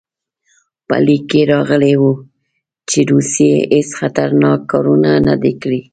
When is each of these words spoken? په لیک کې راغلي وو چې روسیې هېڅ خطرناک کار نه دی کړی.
په 0.87 0.95
لیک 1.05 1.23
کې 1.31 1.41
راغلي 1.53 1.93
وو 2.01 2.11
چې 2.89 2.99
روسیې 3.11 3.53
هېڅ 3.73 3.89
خطرناک 3.99 4.59
کار 4.71 4.85
نه 5.27 5.35
دی 5.41 5.53
کړی. 5.61 5.81